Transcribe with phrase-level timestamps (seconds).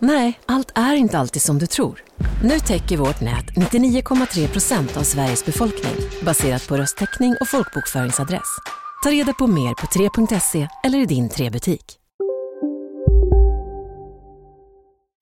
[0.00, 2.02] Nej, allt är inte alltid som du tror.
[2.42, 5.94] Nu täcker vårt nät 99,3 procent av Sveriges befolkning
[6.24, 8.58] baserat på röstteckning och folkbokföringsadress.
[9.04, 11.98] Ta reda på mer på 3.se eller i din 3-butik.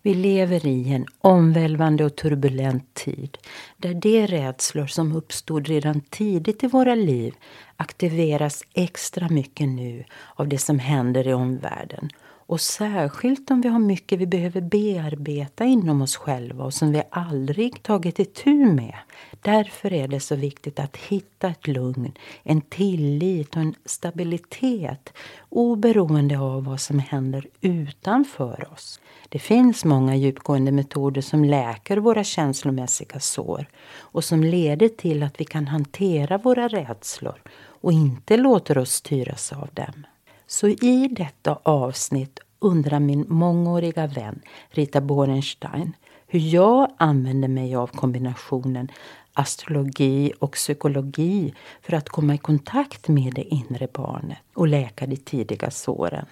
[0.02, 3.38] Vi lever i en omvälvande och turbulent tid
[3.76, 7.34] där de rädslor som uppstod redan tidigt i våra liv
[7.76, 12.10] aktiveras extra mycket nu av det som händer i omvärlden.
[12.48, 17.02] Och särskilt om vi har mycket vi behöver bearbeta inom oss själva och som vi
[17.10, 18.94] aldrig tagit itu med.
[19.42, 25.12] Därför är det så viktigt att hitta ett lugn, en tillit och en stabilitet
[25.48, 29.00] oberoende av vad som händer utanför oss.
[29.28, 33.66] Det finns många djupgående metoder som läker våra känslomässiga sår
[33.98, 37.42] och som leder till att vi kan hantera våra rädslor
[37.80, 40.06] och inte låter oss styras av dem.
[40.46, 45.92] Så i detta avsnitt undrar min mångåriga vän Rita Borenstein
[46.26, 48.88] hur jag använder mig av kombinationen
[49.32, 55.16] astrologi och psykologi för att komma i kontakt med det inre barnet och läka de
[55.16, 56.26] tidiga såren.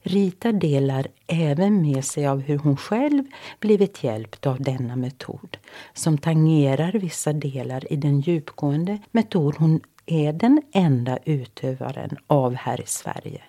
[0.00, 3.24] Rita delar även med sig av hur hon själv
[3.60, 5.56] blivit hjälpt av denna metod
[5.94, 12.80] som tangerar vissa delar i den djupgående metod hon är den enda utövaren av här
[12.80, 13.42] i Sverige.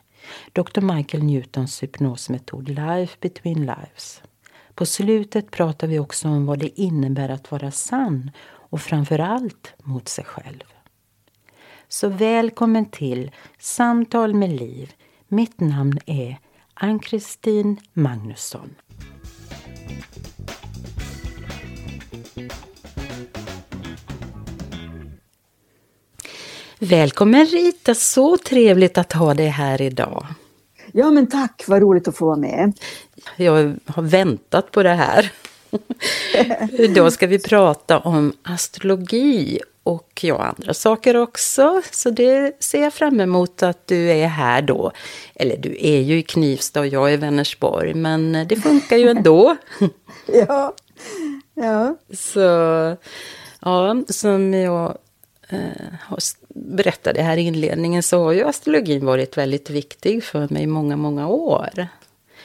[0.53, 0.81] Dr.
[0.81, 4.21] Michael Newtons hypnosmetod Life between lives.
[4.75, 9.73] På slutet pratar vi också om vad det innebär att vara sann och framför allt
[9.83, 10.63] mot sig själv.
[11.87, 14.93] Så välkommen till Samtal med Liv.
[15.27, 16.37] Mitt namn är
[16.73, 18.75] Ann-Kristin Magnusson.
[26.79, 30.25] Välkommen Rita, så trevligt att ha dig här idag.
[30.91, 32.73] Ja men tack, vad roligt att få vara med.
[33.35, 35.31] Jag har väntat på det här.
[36.71, 41.81] Idag ska vi prata om astrologi och ja, andra saker också.
[41.91, 44.91] Så det ser jag fram emot att du är här då.
[45.35, 49.09] Eller du är ju i Knivsta och jag är i Vänersborg, men det funkar ju
[49.09, 49.55] ändå.
[50.33, 50.73] Ja,
[51.53, 51.95] ja.
[52.13, 52.39] Så,
[53.61, 54.97] ja, som jag
[55.49, 55.93] eh,
[56.57, 60.97] berättade här i inledningen så har ju astrologin varit väldigt viktig för mig i många,
[60.97, 61.87] många år.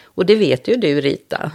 [0.04, 1.52] Och det vet ju du Rita.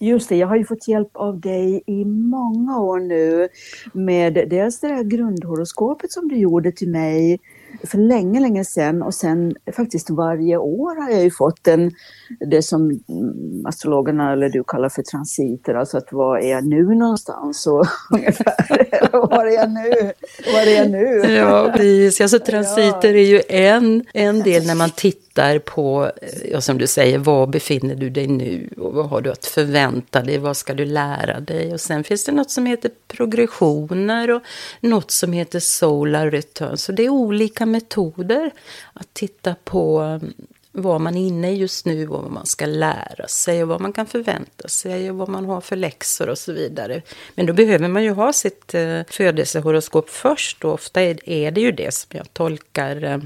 [0.00, 3.48] Just det, jag har ju fått hjälp av dig i många år nu
[3.92, 7.40] med dels det här grundhoroskopet som du gjorde till mig
[7.84, 11.90] för länge, länge sedan och sen faktiskt varje år har jag ju fått en,
[12.50, 13.00] det som
[13.64, 19.10] astrologerna eller du kallar för transiter, alltså att var är jag nu någonstans och ungefär,
[19.12, 20.12] var är jag nu,
[20.52, 21.34] var är jag nu?
[21.34, 22.20] Ja, precis.
[22.20, 26.10] Alltså transiter är ju en, en del när man tittar på,
[26.52, 30.22] ja, som du säger, var befinner du dig nu och vad har du att förvänta
[30.22, 31.72] dig, vad ska du lära dig?
[31.72, 34.42] Och sen finns det något som heter progressioner och
[34.80, 36.76] något som heter solar return.
[36.76, 38.50] Så det är olika metoder
[38.92, 40.32] att titta på mm,
[40.72, 43.80] vad man är inne i just nu och vad man ska lära sig och vad
[43.80, 47.02] man kan förvänta sig och vad man har för läxor och så vidare.
[47.34, 51.72] Men då behöver man ju ha sitt eh, födelsehoroskop först och ofta är, det ju
[51.72, 53.18] det som jag tolkar eh,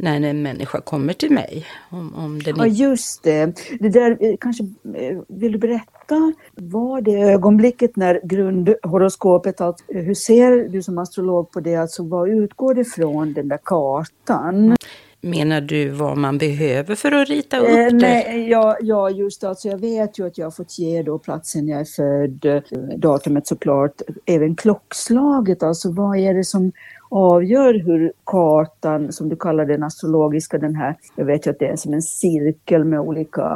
[0.00, 1.66] när en människa kommer till mig.
[1.90, 3.52] Om, om den Ja, just det.
[3.80, 4.62] det där, eh, kanske,
[4.96, 11.50] eh, vill du berätta, var det ögonblicket när grundhoroskopet, alltså, hur ser du som astrolog
[11.50, 14.76] på det, alltså vad utgår det från den där kartan?
[15.20, 17.90] Menar du vad man behöver för att rita upp Eh, det?
[17.92, 19.48] nej, ja, ja, just det.
[19.48, 22.62] Alltså jag vet ju att jag har fått ge då platsen jag är född,
[23.00, 25.62] datumet såklart, även klockslaget.
[25.62, 26.72] Alltså vad är det som
[27.08, 31.66] avgör hur kartan, som du kallar den astrologiska, den här, jag vet ju att det
[31.66, 33.48] är som en cirkel med olika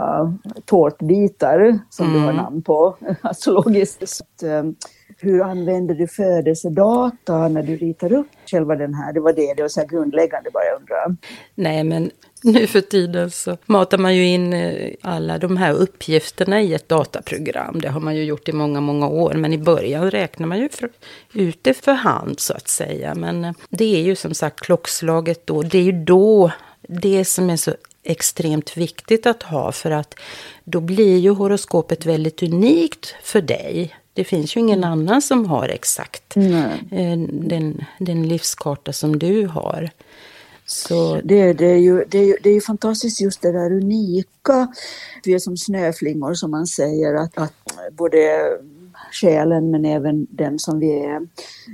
[0.65, 4.09] tårtbitar som du har namn på, astrologiskt.
[4.09, 4.65] Så eh,
[5.19, 9.13] hur använder du födelsedata när du ritar upp själva den här?
[9.13, 11.17] Det var det, det var så grundläggande bara jag undrar.
[11.55, 12.11] Nej, men
[12.43, 16.89] nu för tiden så matar man ju in eh, alla de här uppgifterna i ett
[16.89, 17.81] dataprogram.
[17.81, 19.35] Det har man ju gjort i många, många år.
[19.35, 20.91] Men i början räknar man ju för,
[21.33, 23.15] ut det för hand så att säga.
[23.15, 25.63] Men eh, det är ju som sagt klockslaget då.
[25.63, 26.51] Det är ju då
[26.89, 29.73] det som är så extremt viktigt att ha.
[29.73, 30.15] För att
[30.65, 33.97] då blir ju horoskopet väldigt unikt för dig.
[34.15, 37.29] Det finns ju ingen annan som har exakt mm.
[37.49, 39.91] den, den livskarta som du har.
[40.67, 41.21] Så...
[41.25, 44.73] Det, det, är ju, det, är ju, det är ju fantastiskt just det där unika.
[45.25, 47.55] Vi är som snöflingor som man säger att, att
[47.91, 48.51] både
[49.13, 51.29] själen men även den som vi är,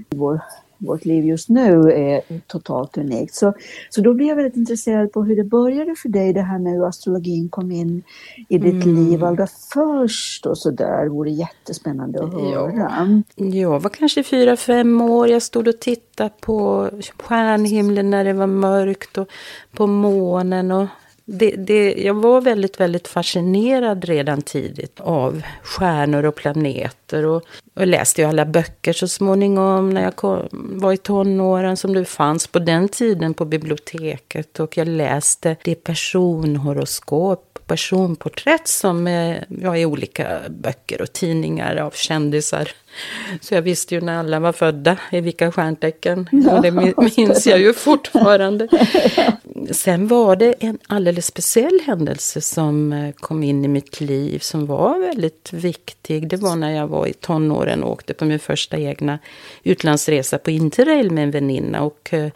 [0.09, 0.41] vår
[0.79, 3.35] vårt liv just nu är totalt unikt.
[3.35, 3.55] Så,
[3.91, 6.73] så då blev jag väldigt intresserad på hur det började för dig, det här med
[6.73, 8.03] hur astrologin kom in
[8.49, 8.97] i ditt mm.
[8.97, 11.05] liv allra först och så där.
[11.05, 13.23] Det vore jättespännande att höra.
[13.37, 13.45] Ja.
[13.45, 15.29] Jag var kanske fyra, fem år.
[15.29, 19.29] Jag stod och tittade på stjärnhimlen när det var mörkt och
[19.73, 20.87] på månen och
[21.31, 27.27] det, det, jag var väldigt, väldigt fascinerad redan tidigt av stjärnor och planeter.
[27.27, 27.43] Och,
[27.75, 32.05] och läste ju alla böcker så småningom när jag kom, var i tonåren som det
[32.05, 34.61] fanns på den tiden på biblioteket.
[34.61, 41.91] Och jag läste det personhoroskop, personporträtt som eh, ja, i olika böcker och tidningar av
[41.91, 42.69] kändisar.
[43.41, 46.29] Så jag visste ju när alla var födda i vilka stjärntecken.
[46.33, 46.71] Ja, och det
[47.17, 48.69] minns jag ju fortfarande.
[49.71, 54.67] Sen var det en alldeles speciell händelse som eh, kom in i mitt liv som
[54.67, 56.29] var väldigt viktig.
[56.29, 59.19] Det var när jag var i tonåren och åkte på min första egna
[59.63, 61.83] utlandsresa på Interrail med en väninna.
[61.83, 62.31] Och eh,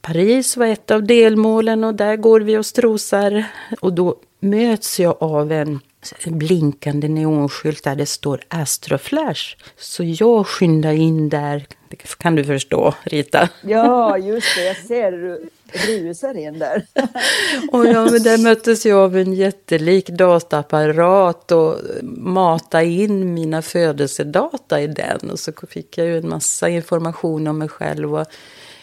[0.00, 3.44] Paris var ett av delmålen och där går vi och strosar.
[3.80, 5.80] Och då möts jag av en
[6.26, 9.56] blinkande neonskylt där det står Astroflash.
[9.76, 11.66] Så jag skyndar in där.
[11.88, 13.48] Det kan du förstå, Rita?
[13.62, 14.64] Ja, just det.
[14.64, 16.86] Jag ser du rusar in där.
[17.72, 24.80] och ja, men där möttes jag av en jättelik dataapparat och mata in mina födelsedata
[24.80, 25.30] i den.
[25.30, 28.14] Och så fick jag ju en massa information om mig själv.
[28.14, 28.26] Och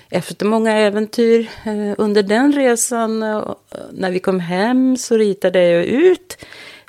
[0.10, 3.54] efter många äventyr eh, under den resan, eh,
[3.92, 6.38] när vi kom hem så ritade jag ut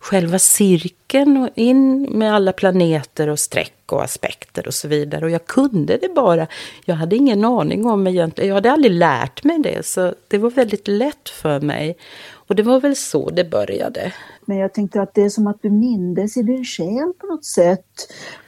[0.06, 5.24] själva cirkeln och in med alla planeter och streck och aspekter och så vidare.
[5.24, 6.46] Och jag kunde det bara.
[6.84, 8.48] Jag hade ingen aning om egentligen.
[8.48, 11.96] Jag hade aldrig lärt mig det, så det var väldigt lätt för mig.
[12.28, 14.12] Och det var väl så det började.
[14.46, 17.44] Men jag tänkte att det är som att du mindes i din själ på något
[17.44, 17.84] sätt.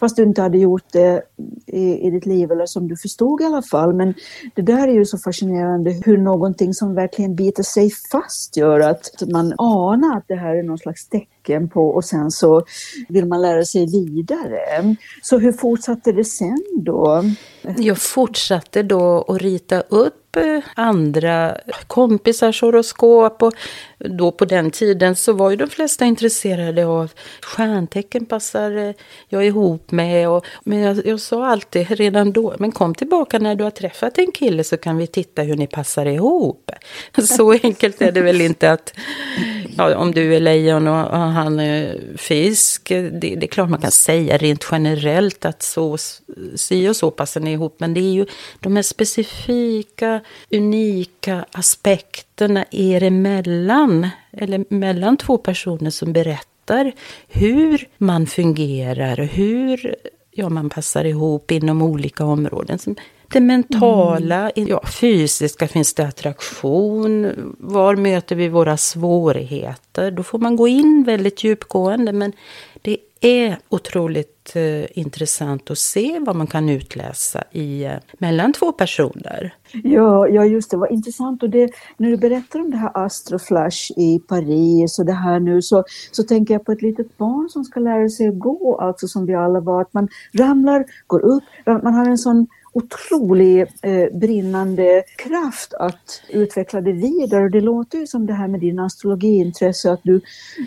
[0.00, 1.22] Fast du inte hade gjort det
[1.66, 3.94] i, i ditt liv, eller som du förstod i alla fall.
[3.94, 4.14] Men
[4.54, 9.22] det där är ju så fascinerande hur någonting som verkligen biter sig fast gör att
[9.32, 12.62] man anar att det här är någon slags tecken på och sen så
[13.08, 14.96] vill man lära sig vidare.
[15.22, 17.24] Så hur fortsatte det sen då?
[17.76, 21.56] Jag fortsatte då att rita upp eh, andra
[21.86, 23.52] kompisars horoskop och
[23.98, 27.12] då på den tiden så var ju de flesta intresserade av
[27.42, 28.94] stjärntecken passar eh,
[29.28, 30.28] jag ihop med.
[30.28, 34.18] Och, men jag, jag sa alltid redan då, men kom tillbaka när du har träffat
[34.18, 36.70] en kille så kan vi titta hur ni passar ihop.
[37.18, 38.94] Så enkelt är det väl inte att
[39.78, 42.88] ja, om du är lejon och, och han är fisk.
[42.88, 45.96] Det, det, är klart man kan säga rent generellt att så,
[46.54, 47.74] si och så passar ni ihop.
[47.80, 48.26] Men det är ju
[48.60, 50.20] de här specifika,
[50.50, 54.08] unika aspekterna er emellan.
[54.32, 56.92] Eller mellan två personer som berättar
[57.28, 59.94] hur man fungerar och hur
[60.30, 62.78] ja, man passar ihop inom olika områden.
[63.32, 64.68] Det mentala, mm.
[64.68, 67.32] ja, fysiska, finns det attraktion?
[67.58, 70.10] Var möter vi våra svårigheter?
[70.10, 72.12] Då får man gå in väldigt djupgående.
[72.12, 72.32] Men
[72.82, 78.72] det är otroligt eh, intressant att se vad man kan utläsa i, eh, mellan två
[78.72, 79.54] personer.
[79.72, 80.76] Ja, ja, just det.
[80.76, 81.42] Vad intressant.
[81.42, 85.62] Och det, när du berättar om det här Astroflash i Paris och det här nu
[85.62, 89.08] så, så tänker jag på ett litet barn som ska lära sig att gå, alltså
[89.08, 89.80] som vi alla var.
[89.80, 92.46] Att man ramlar, går upp, man har en sån
[92.78, 97.44] otrolig eh, brinnande kraft att utveckla det vidare.
[97.44, 100.20] Och det låter ju som det här med din astrologiintresse, att du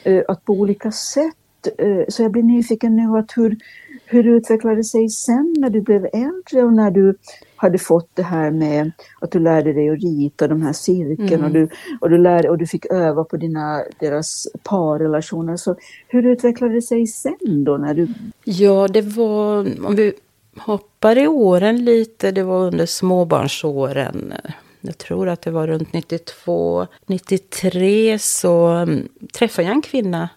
[0.03, 1.35] eh, att på olika sätt
[1.77, 3.57] eh, så jag blir nyfiken nu att hur,
[4.05, 7.15] hur utvecklade det sig sen när du blev äldre och när du
[7.55, 8.91] hade fått det här med
[9.21, 11.45] att du lärde dig att rita de här cirkeln mm.
[11.45, 11.67] och, du,
[12.01, 15.57] och, du lärde, och du fick öva på dina, deras parrelationer.
[15.57, 15.75] Så
[16.07, 17.77] hur utvecklade det sig sen då?
[17.77, 18.07] När du...
[18.43, 20.13] Ja, det var, om vi
[20.57, 22.31] hoppar i åren lite.
[22.31, 24.33] Det var under småbarnsåren.
[24.81, 30.29] Jag tror att det var runt 92, 93 så mm, träffade jag en kvinna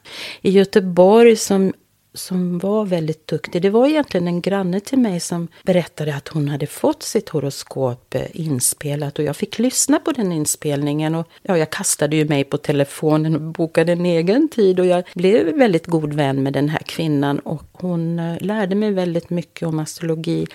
[0.42, 1.73] i Göteborg som
[2.14, 3.62] som var väldigt duktig.
[3.62, 8.14] Det var egentligen en granne till mig som berättade att hon hade fått sitt horoskop
[8.14, 11.14] eh, inspelat och jag fick lyssna på den inspelningen.
[11.14, 15.04] Och, ja, jag kastade ju mig på telefonen och bokade en egen tid och jag
[15.14, 19.68] blev väldigt god vän med den här kvinnan och hon eh, lärde mig väldigt mycket
[19.68, 20.47] om astrologi.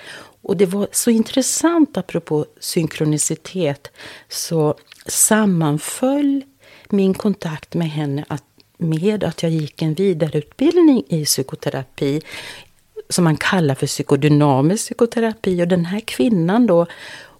[0.41, 3.91] Och det var så intressant, apropå synkronicitet,
[4.29, 4.75] så
[5.05, 6.43] sammanföll
[6.89, 8.43] min kontakt med henne att
[8.79, 12.21] med att jag gick en vidareutbildning i psykoterapi
[13.09, 15.63] som man kallar för psykodynamisk psykoterapi.
[15.63, 16.85] Och den här kvinnan då,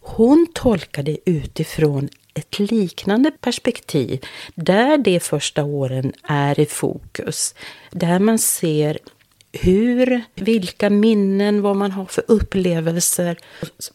[0.02, 7.56] hon tolkade utifrån ett liknande perspektiv där de första åren är i fokus.
[7.92, 9.00] Där man ser
[9.52, 13.38] hur, vilka minnen, vad man har för upplevelser.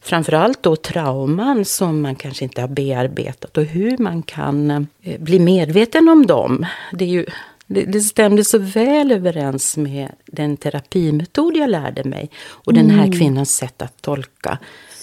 [0.01, 4.71] Framförallt då trauman som man kanske inte har bearbetat och hur man kan
[5.01, 6.65] eh, bli medveten om dem.
[6.91, 7.25] Det, är ju,
[7.67, 13.05] det, det stämde så väl överens med den terapimetod jag lärde mig och den här
[13.05, 13.19] mm.
[13.19, 14.59] kvinnans sätt att tolka.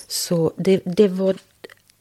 [0.08, 1.36] Så det, det, var,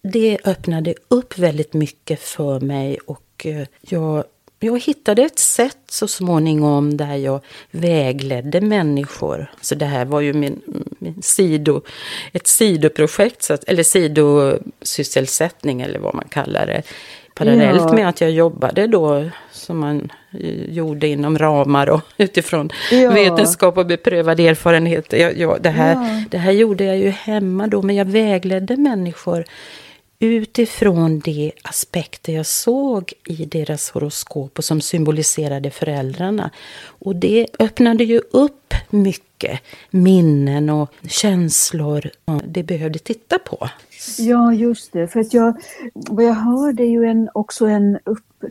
[0.01, 4.23] det öppnade upp väldigt mycket för mig och eh, jag
[4.63, 7.41] jag hittade ett sätt så småningom där jag
[7.71, 9.51] vägledde människor.
[9.61, 10.61] Så det här var ju min,
[10.99, 11.81] min sido,
[12.33, 16.83] ett sidoprojekt, eller sidosysselsättning eller vad man kallar det.
[17.33, 17.93] Parallellt ja.
[17.93, 20.11] med att jag jobbade då som man
[20.69, 23.11] gjorde inom ramar och utifrån ja.
[23.11, 25.13] vetenskap och beprövad erfarenhet.
[25.13, 26.23] Jag, jag, det, här, ja.
[26.31, 29.45] det här gjorde jag ju hemma då, men jag vägledde människor
[30.21, 36.49] utifrån de aspekter jag såg i deras horoskop och som symboliserade föräldrarna.
[36.83, 39.59] Och det öppnade ju upp mycket
[39.91, 42.09] minnen och känslor
[42.45, 43.69] det behövde titta på.
[44.17, 45.07] Ja, just det.
[45.07, 45.61] För att jag,
[45.93, 48.43] vad jag hör det är ju en, också en upp,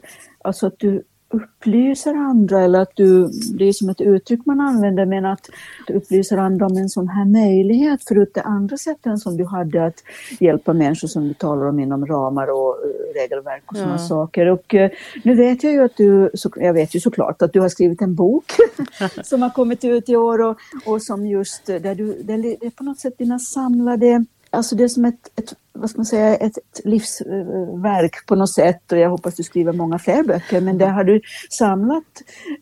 [0.45, 5.07] alltså att du upplyser andra eller att du, det är som ett uttryck man använder,
[5.07, 5.51] men att
[5.87, 9.87] du upplyser andra om en sån här möjlighet förut det andra sätten som du hade
[9.87, 10.05] att
[10.41, 13.99] hjälpa människor som du talar om inom ramar och eh, regelverk och sådana ja.
[13.99, 14.47] saker.
[14.47, 14.89] Och uh,
[15.25, 18.03] nu vet jag ju att du, så, jag vet ju såklart att du har skrivit
[18.03, 18.53] en bok
[19.25, 20.57] som har kommit ut i år och,
[20.87, 22.33] och som just, där du, det
[22.67, 26.07] är på något sätt dina samlade Alltså det är som ett, ett vad ska man
[26.07, 30.79] säga, ett, livsverk på något sätt och jag hoppas du skriver många fler böcker men
[30.79, 32.05] där har du samlat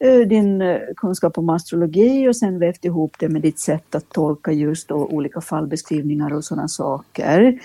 [0.05, 4.09] uh, din uh, kunskap om astrologi och sen vävt ihop det med ditt sätt att
[4.09, 7.61] tolka just då, olika fallbeskrivningar och sådana saker.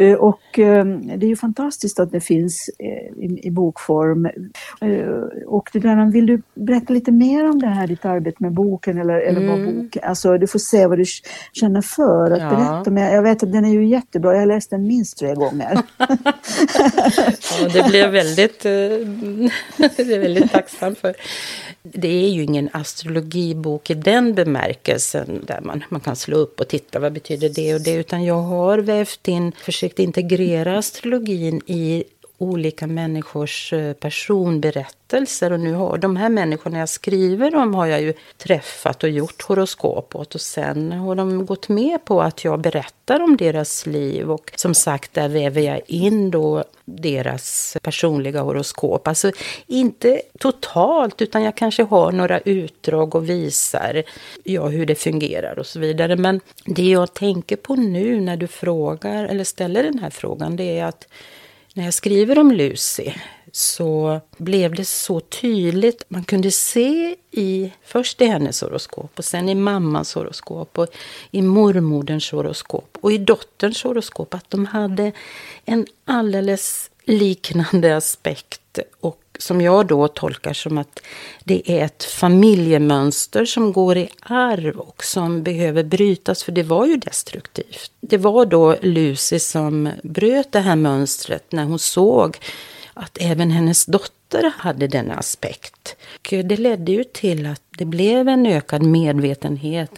[0.00, 2.70] Uh, och det är ju fantastiskt att det finns
[3.42, 4.28] i, bokform.
[5.46, 8.98] och det där, vill du berätta lite mer om det här, ditt arbete med boken
[8.98, 9.64] eller, eller mm.
[9.64, 11.04] vad bok, alltså du får se vad du
[11.52, 12.50] känner för att ja.
[12.50, 12.90] berätta.
[12.90, 15.82] Men jag vet att den är ju jättebra, jag har läst den minst tre gånger.
[15.98, 18.70] ja, det blir jag väldigt, eh,
[19.96, 21.14] det är väldigt tacksam för.
[21.82, 26.68] Det är ju ingen astrologibok i den bemärkelsen där man, man kan slå upp och
[26.68, 27.94] titta vad betyder det och det.
[27.94, 32.04] Utan jag har vävt in, försökt integrera astrologin i
[32.44, 35.52] olika människors eh, personberättelser.
[35.52, 39.42] Och nu har de här människorna jag skriver om har jag ju träffat och gjort
[39.42, 40.34] horoskop åt.
[40.34, 44.30] Och sen har de gått med på att jag berättar om deras liv.
[44.30, 49.08] Och som sagt, där väver jag in då deras personliga horoskop.
[49.08, 49.32] Alltså
[49.66, 54.02] inte totalt, utan jag kanske har några utdrag och visar
[54.44, 56.16] ja, hur det fungerar och så vidare.
[56.16, 60.78] Men det jag tänker på nu när du frågar, eller ställer den här frågan, det
[60.78, 61.08] är att
[61.74, 63.12] när jag skriver om Lucy
[63.52, 66.04] så blev det så tydligt.
[66.08, 70.88] Man kunde se i, först i hennes horoskop och sen i mammans horoskop och
[71.30, 75.12] i mormoderns horoskop och i dotterns horoskop att de hade
[75.64, 81.00] en alldeles liknande aspekt och som jag då tolkar som att
[81.44, 86.86] det är ett familjemönster som går i arv och som behöver brytas, för det var
[86.86, 87.92] ju destruktivt.
[88.00, 92.38] Det var då Lucy som bröt det här mönstret när hon såg
[92.94, 95.96] att även hennes dotter hade denna aspekt.
[96.32, 99.90] Och det ledde ju till att det blev en ökad medvetenhet.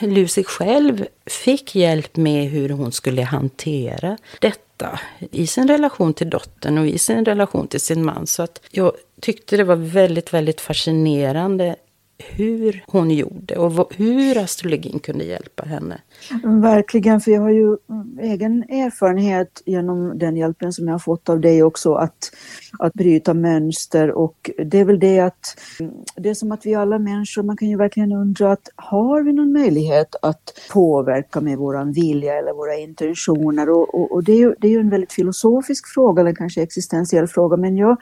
[0.00, 5.00] Lucy själv fick hjälp med hur hon skulle hantera detta detta
[5.30, 8.26] i sin relation till dottern och i sin relation till sin man.
[8.26, 11.76] Så att jag tyckte det var väldigt, väldigt fascinerande
[12.18, 16.00] hur hon gjorde och hur astrologin kunde hjälpa henne.
[16.44, 21.28] Verkligen, för jag har ju mm, egen erfarenhet genom den hjälpen som jag har fått
[21.28, 22.32] av dig också att,
[22.78, 26.74] att bryta mönster och det är väl det att mm, det är som att vi
[26.74, 31.58] alla människor, man kan ju verkligen undra att har vi någon möjlighet att påverka med
[31.58, 34.90] våran vilja eller våra intentioner och, och, och det, är ju, det är ju en
[34.90, 37.96] väldigt filosofisk fråga eller kanske existentiell fråga men jag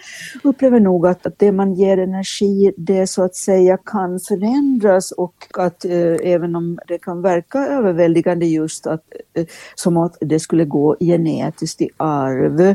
[0.45, 5.13] upplever nog att, att det man ger energi det så att säga kan kan förändras
[5.13, 9.03] och att eh, även om det kan verka överväldigande just att
[9.35, 12.75] eh, som att det skulle gå genetiskt i arv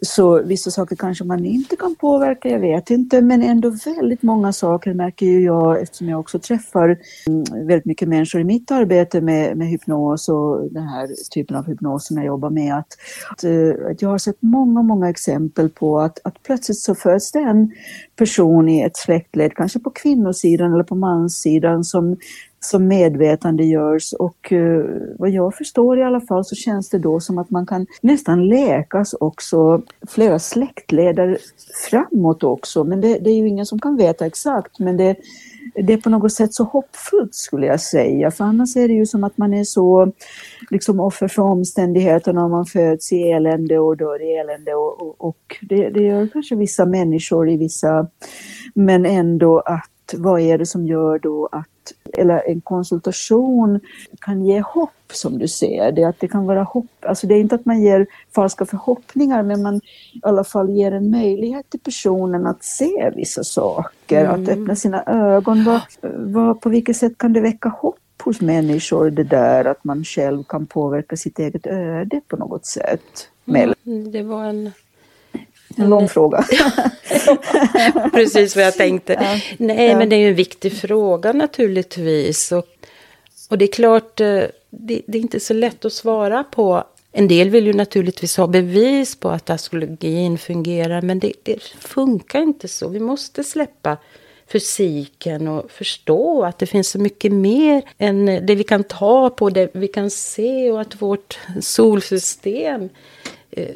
[0.00, 4.52] så vissa saker kanske man inte kan påverka, jag vet inte, men ändå väldigt många
[4.52, 9.20] saker märker ju jag eftersom jag också träffar mm, väldigt mycket människor i mitt arbete
[9.20, 12.88] med, med hypnos och den här typen av hypnos som jag jobbar med att,
[13.30, 17.32] att, eh, att jag har sett många, många exempel på att, att plötsligt så föds
[17.32, 17.72] det en
[18.18, 22.16] person i ett släktled, kanske på kvinnosidan eller på manssidan som,
[22.60, 24.12] som medvetandegörs.
[24.12, 24.84] och eh,
[25.18, 28.48] vad jag förstår i alla fall så känns det då som att man kan nästan
[28.48, 31.38] läkas också flera släktleder
[31.90, 35.16] framåt också men det, det är ju ingen som kan veta exakt men det,
[35.82, 38.30] det är på något sätt så hoppfullt skulle jag säga.
[38.30, 40.12] För annars är det ju som att man är så
[40.70, 42.44] liksom offer för omständigheterna.
[42.44, 46.28] Om man föds i elände och dör i elände och, och, och det, det gör
[46.32, 48.06] kanske vissa människor i vissa
[48.74, 51.68] men ändå att vad är det som gör då att
[52.18, 53.80] eller en konsultation
[54.20, 56.04] kan ge hopp som du ser det.
[56.04, 59.62] Att det kan vara hopp, alltså det är inte att man ger falska förhoppningar men
[59.62, 64.42] man i alla fall ger en möjlighet till personen att se vissa saker, mm.
[64.42, 65.64] att öppna sina ögon.
[65.64, 65.80] Vad,
[66.14, 70.44] vad, på vilket sätt kan det väcka hopp hos människor det där att man själv
[70.44, 73.28] kan påverka sitt eget öde på något sätt?
[73.46, 74.72] Mm, det var en
[75.76, 76.44] en lång fråga.
[78.12, 79.12] Precis vad jag tänkte.
[79.12, 79.40] Ja.
[79.58, 82.52] Nej, men det är ju en viktig fråga naturligtvis.
[82.52, 82.77] Och,
[83.48, 86.84] och det är klart, eh, det, det, är inte så lätt att svara på.
[87.12, 92.42] En del vill ju naturligtvis ha bevis på att astrologin fungerar, men det, det funkar
[92.42, 92.88] inte så.
[92.88, 93.96] Vi måste släppa
[94.52, 99.50] fysiken och förstå att det finns så mycket mer än det vi kan ta på,
[99.50, 102.88] det vi kan se och att vårt solsystem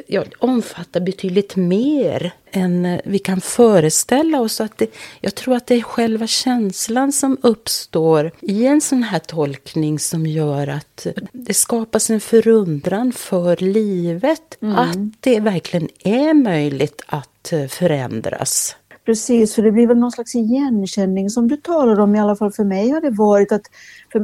[0.07, 4.61] ja, omfattar betydligt mer än eh, vi kan föreställa oss.
[4.61, 4.87] Att det,
[5.21, 10.27] jag tror att det är själva känslan som uppstår i en sån här tolkning som
[10.27, 14.63] gör att det skapas en förundran för livet.
[14.63, 14.77] Mm.
[14.79, 18.77] Att det verkligen är möjligt att eh, förändras.
[19.05, 22.53] Precis, för det blir väl någon slags igenkänning som du talar om, i alla fall
[22.53, 23.63] för mig har det varit att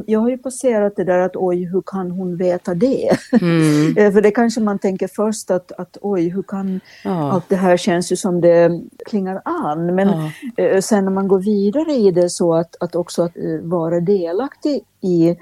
[0.05, 3.09] jag har ju passerat det där att oj, hur kan hon veta det?
[3.41, 3.79] Mm.
[3.99, 7.31] Eh, för det kanske man tänker först att, att oj, hur kan ja.
[7.31, 9.95] allt det här känns ju som det klingar an.
[9.95, 10.63] Men ja.
[10.63, 13.99] Eh, sen när man går vidare i det så att, att också att eh, vara
[13.99, 15.35] delaktig i,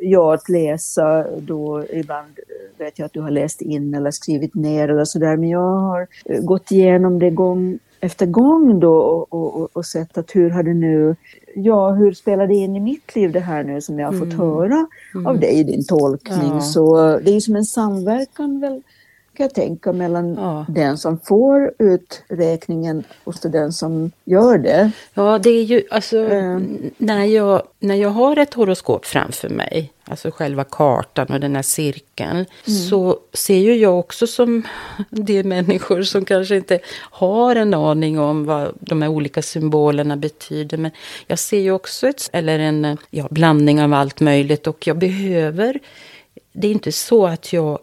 [0.00, 2.38] ja att läsa då ibland
[2.78, 6.06] vet jag att du har läst in eller skrivit ner eller sådär men jag har
[6.40, 10.74] gått igenom det gång efter gång då och, och, och, sett att hur har det
[10.74, 11.16] nu,
[11.54, 14.32] ja hur spelar det in i mitt liv det här nu som jag har fått
[14.32, 14.38] mm.
[14.38, 15.26] höra mm.
[15.26, 16.50] av dig i din tolkning.
[16.52, 16.60] Ja.
[16.60, 18.82] Så det är som en samverkan väl
[19.38, 20.66] kan jag tänka mellan ja.
[20.68, 24.90] den som får uträkningen och den som gör det.
[25.14, 26.90] Ja, det är ju alltså mm.
[26.98, 31.62] när, jag, när jag har ett horoskop framför mig, alltså själva kartan och den här
[31.62, 32.78] cirkeln, mm.
[32.88, 34.62] så ser ju jag också som
[35.10, 40.76] de människor som kanske inte har en aning om vad de här olika symbolerna betyder.
[40.76, 40.90] Men
[41.26, 45.78] jag ser ju också ett, eller en ja, blandning av allt möjligt och jag behöver
[46.52, 47.78] det är inte så att jag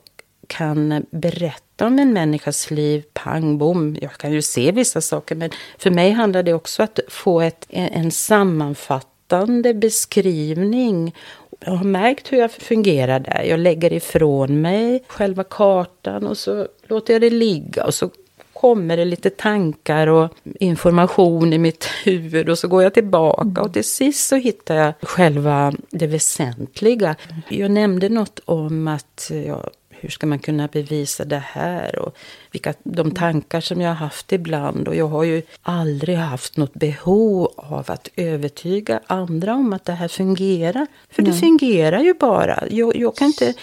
[0.48, 3.98] kan berätta om en människas liv, pang bom.
[4.02, 7.42] Jag kan ju se vissa saker, men för mig handlar det också om att få
[7.42, 11.16] ett, en sammanfattande beskrivning.
[11.60, 13.44] Jag har märkt hur jag fungerar där.
[13.44, 18.10] Jag lägger ifrån mig själva kartan och så låter jag det ligga och så
[18.54, 23.74] kommer det lite tankar och information i mitt huvud och så går jag tillbaka och
[23.74, 27.16] till sist så hittar jag själva det väsentliga.
[27.50, 29.70] Jag nämnde något om att jag
[30.06, 32.00] hur ska man kunna bevisa det här?
[32.00, 32.18] Och
[32.52, 34.88] vilka, de tankar som jag har haft ibland.
[34.88, 39.94] Och jag har ju aldrig haft något behov av att övertyga andra om att det
[39.94, 40.88] här fungerar.
[41.10, 41.34] För mm.
[41.34, 42.64] det fungerar ju bara.
[42.70, 43.54] Jag, jag kan inte,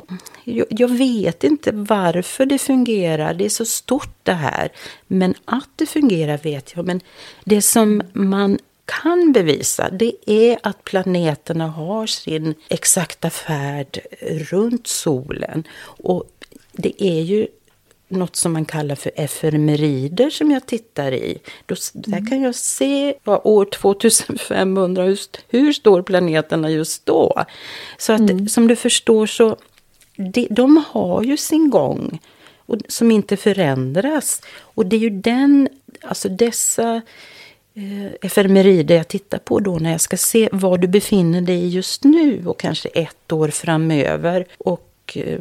[0.45, 3.35] jag, jag, vet inte varför det fungerar.
[3.35, 4.73] Det är så stort det här.
[5.07, 6.87] Men att det fungerar vet jag.
[6.87, 7.01] Men
[7.45, 13.99] det som man kan bevisa det är att planeterna har sin exakta färd
[14.51, 15.65] runt solen.
[15.85, 16.25] Och
[16.73, 17.47] det är ju
[18.09, 21.39] något som man kallar för efemerider som jag tittar i.
[21.67, 22.27] Då, där mm.
[22.27, 27.45] kan jag se ja, år 2500, hur, hur står planeterna just då?
[27.99, 28.49] Så att mm.
[28.49, 29.57] som du förstår så
[30.17, 32.21] de, de har ju sin gång
[32.57, 34.43] och, som inte förändras.
[34.59, 35.69] Och det är ju den,
[36.03, 37.03] alltså dessa
[37.75, 42.05] eh, efemerider jag tittar på då när jag ska se var du befinner dig just
[42.05, 44.47] nu och kanske ett år framöver.
[44.59, 45.41] Och och eh,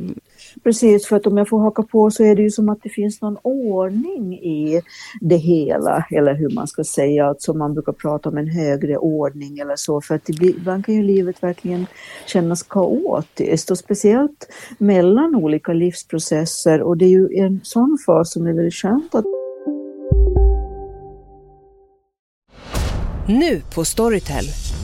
[0.63, 2.89] Precis, för att om jag får haka på så är det ju som att det
[2.89, 4.81] finns någon ordning i
[5.21, 9.59] det hela, eller hur man ska säga, alltså man brukar prata om en högre ordning
[9.59, 11.85] eller så, för att det blir, ibland kan ju livet verkligen
[12.25, 18.47] kännas kaotiskt och speciellt mellan olika livsprocesser och det är ju en sån fas som
[18.47, 19.25] är väldigt skönt att
[23.27, 24.45] Nu på Storytel.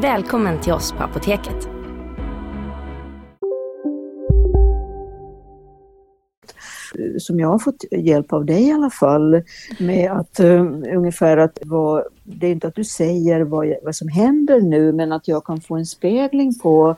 [0.00, 1.75] Välkommen till oss på Apoteket.
[7.18, 9.42] Som jag har fått hjälp av dig i alla fall
[9.78, 14.08] med att um, ungefär att vad, det är inte att du säger vad, vad som
[14.08, 16.96] händer nu men att jag kan få en spegling på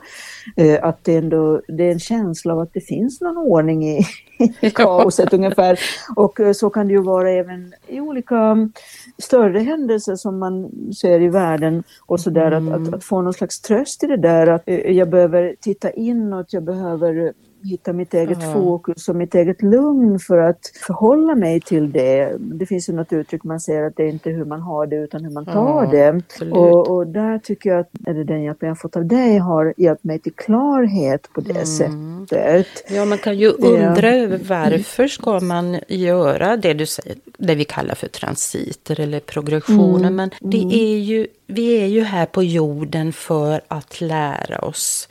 [0.61, 4.05] uh, att det ändå det är en känsla av att det finns någon ordning i,
[4.61, 5.79] i kaoset ungefär.
[6.15, 8.69] Och uh, så kan det ju vara även i olika
[9.17, 12.73] större händelser som man ser i världen och sådär mm.
[12.73, 15.91] att, att, att, få någon slags tröst i det där att uh, jag behöver titta
[15.91, 18.53] inåt, jag behöver hitta mitt eget mm.
[18.53, 22.35] fokus och mitt eget lugn för att förhålla mig till det.
[22.39, 24.95] Det finns ju något uttryck man säger att det är inte hur man har det
[24.95, 26.51] utan hur man tar mm, det.
[26.51, 30.03] Och, och, där tycker jag att eller den hjälp jag fått av dig har hjälpt
[30.03, 32.27] mig till klarhet på det mm.
[32.27, 32.67] sättet.
[32.89, 37.65] Ja, man kan ju undra över varför ska man göra det du säger, det vi
[37.65, 40.07] kallar för transiter eller progressioner.
[40.07, 40.15] Mm.
[40.15, 40.71] Men det mm.
[40.71, 45.09] är ju, vi är ju här på jorden för att lära oss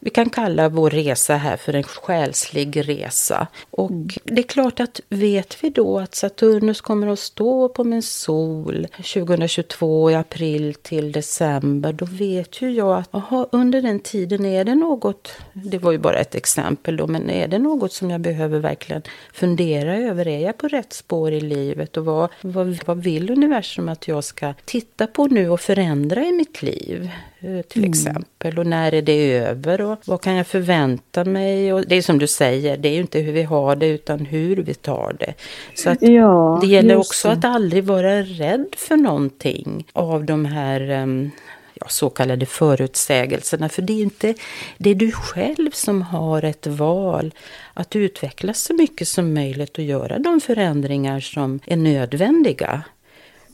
[0.00, 3.46] vi kan kalla vår resa här för en själslig resa.
[3.70, 4.08] Och mm.
[4.24, 8.86] det är klart att vet vi då att Saturnus kommer att stå på min sol
[8.96, 14.64] 2022 i april till december, då vet ju jag att aha, under den tiden är
[14.64, 18.20] det något, det var ju bara ett exempel då, men är det något som jag
[18.20, 20.28] behöver verkligen fundera över?
[20.28, 24.24] Är jag på rätt spår i livet och vad, vad, vad vill universum att jag
[24.24, 27.10] ska titta på nu och förändra i mitt liv?
[27.40, 27.90] Eh, till mm.
[27.90, 28.58] exempel.
[28.58, 31.72] Och när är det över och vad kan jag förvänta mig?
[31.72, 34.26] Och det är som du säger, det är ju inte hur vi har det utan
[34.26, 35.34] hur vi tar det.
[35.74, 37.34] Så att ja, det gäller också det.
[37.34, 41.30] att aldrig vara rädd för någonting av de här um,
[41.74, 43.68] ja, så kallade förutsägelserna.
[43.68, 44.34] För det är inte
[44.78, 47.34] det är du själv som har ett val
[47.74, 52.82] att utvecklas så mycket som möjligt och göra de förändringar som är nödvändiga.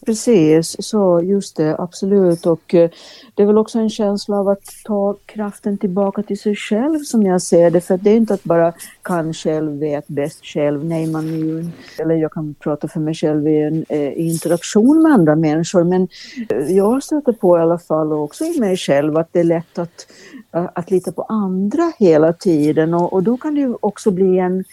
[0.04, 2.46] Precis, så just det, absolut.
[2.46, 2.90] Och eh,
[3.34, 7.22] det är väl också en känsla av att ta kraften tillbaka till sig själv som
[7.22, 7.80] jag ser det.
[7.80, 10.84] För det är inte att bara kan själv, vet bäst själv.
[10.84, 11.66] Nej, man är ju,
[11.98, 15.84] eller jag kan prata för mig själv i en i interaktion med andra människor.
[15.84, 16.08] Men
[16.48, 19.44] eh, jag stöter på i alla fall, och också i mig själv, att det är
[19.44, 20.06] lätt att,
[20.50, 22.94] att lita på andra hela tiden.
[22.94, 24.64] Och, och då kan det ju också bli en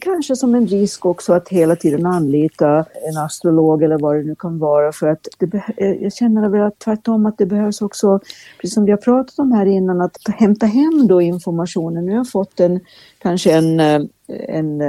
[0.00, 4.34] kanske som en risk också att hela tiden anlita en astrolog eller vad det nu
[4.34, 8.20] kan vara för att det, eh, jag känner väl att tvärtom att det behövs också,
[8.60, 12.04] precis som vi har pratat om här innan, att hämta hem då informationen.
[12.06, 12.80] Nu har jag fått en,
[13.18, 14.80] kanske en, eh, en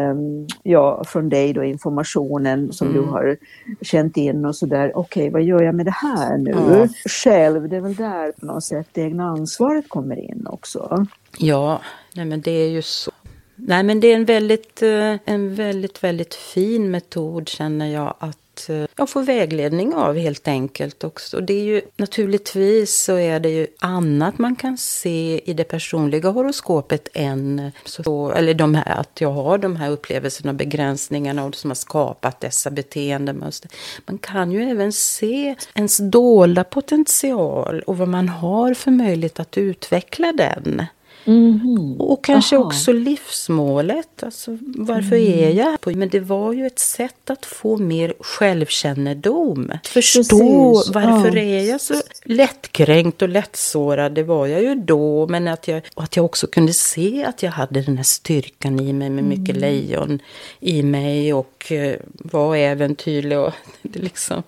[0.63, 3.01] ja, från dig då informationen som mm.
[3.01, 3.37] du har
[3.81, 4.91] känt in och sådär.
[4.95, 6.51] Okej, okay, vad gör jag med det här nu?
[6.51, 6.87] Ja.
[7.09, 11.05] Själv, det är väl där på något sätt det egna ansvaret kommer in också.
[11.37, 11.81] Ja,
[12.15, 13.11] nej men det är ju så.
[13.59, 18.69] Nej, men det är en väldigt, eh, en väldigt, väldigt fin metod känner jag att
[18.69, 21.39] eh, jag får vägledning av helt enkelt också.
[21.41, 26.29] Det är ju naturligtvis så är det ju annat man kan se i det personliga
[26.29, 31.55] horoskopet än så, eller de här, att jag har de här upplevelserna och begränsningarna och
[31.55, 33.71] som har skapat dessa beteendemönster.
[34.05, 39.57] Man kan ju även se ens dolda potential och vad man har för möjlighet att
[39.57, 40.85] utveckla den.
[41.27, 42.01] Mm.
[42.01, 42.65] Och kanske Aha.
[42.65, 44.23] också livsmålet.
[44.23, 45.39] Alltså, varför mm.
[45.39, 45.95] är jag här?
[45.95, 49.71] Men det var ju ett sätt att få mer självkännedom.
[49.83, 50.95] Förstå Precis.
[50.95, 51.43] varför ja.
[51.43, 54.11] är jag så lättkränkt och lättsårad.
[54.11, 55.27] Det var jag ju då.
[55.27, 58.93] Men att jag, att jag också kunde se att jag hade den här styrkan i
[58.93, 59.61] mig med mycket mm.
[59.61, 60.19] lejon
[60.59, 61.33] i mig.
[61.33, 63.39] Och Eh, var äventyrlig.
[63.39, 64.43] Och, liksom.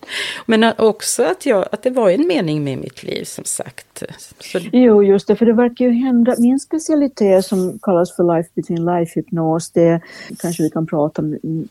[0.45, 4.03] Men också att, jag, att det var en mening med mitt liv som sagt.
[4.39, 4.60] Så...
[4.71, 5.36] Jo, just det.
[5.36, 6.36] För det verkar ju hända.
[6.38, 10.01] Min specialitet som kallas för Life Between Life-hypnos, det
[10.39, 11.21] kanske vi kan prata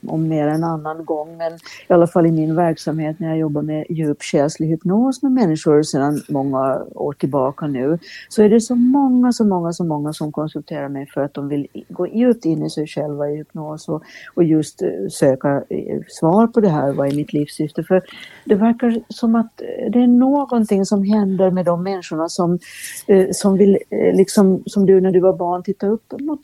[0.06, 1.52] om, mer en annan gång, men
[1.88, 5.82] i alla fall i min verksamhet när jag jobbar med djup själslig hypnos med människor
[5.82, 10.32] sedan många år tillbaka nu, så är det så många, så många, så många som
[10.32, 14.02] konsulterar mig för att de vill gå djupt in i sig själva i hypnos och,
[14.34, 17.82] och just eh, söka söka eh, svar på det här, vad är mitt livssyfte?
[17.82, 18.02] För
[18.44, 22.58] det verkar som att eh, det är någonting som händer med de människorna som,
[23.06, 26.40] eh, som vill liksom som du när du var barn titta upp mot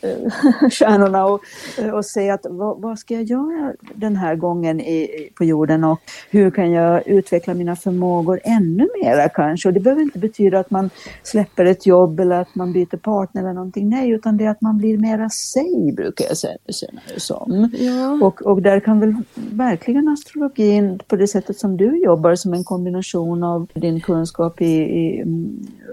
[0.70, 1.40] stjärnorna och,
[1.78, 5.84] eh, och se att vad, vad, ska jag göra den här gången i, på jorden
[5.84, 9.68] och hur kan jag utveckla mina förmågor ännu mera kanske.
[9.68, 10.90] Och det behöver inte betyda att man
[11.22, 13.88] släpper ett jobb eller att man byter partner eller någonting.
[13.88, 17.70] Nej, utan det är att man blir mera sig brukar jag säga det som.
[17.78, 18.18] Ja.
[18.22, 22.64] Och, och där kan väl verkligen astrologin på det sättet som du jobbar som en
[22.64, 25.24] kombination av din kunskap i, i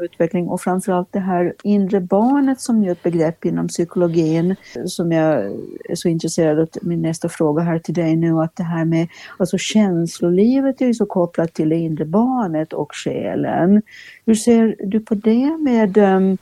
[0.02, 4.56] utveckling och framförallt det här inre barnet som är ett begrepp inom psykologin
[4.86, 5.46] som jag
[5.90, 6.70] är så intresserad av.
[6.82, 10.94] Min nästa fråga här till dig nu att det här med alltså känslolivet är ju
[10.94, 13.82] så kopplat till det inre barnet och själen.
[14.26, 16.38] Hur ser du på det med um,